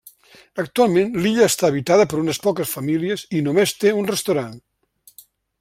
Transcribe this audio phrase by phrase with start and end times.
[0.61, 4.61] Actualment, l'illa està habitada per unes poques famílies i només té un restaurant.